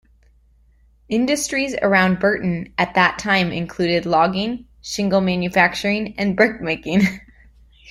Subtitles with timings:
[1.09, 7.03] Industries around Burton at that time included logging, shingle manufacturing and brickmaking.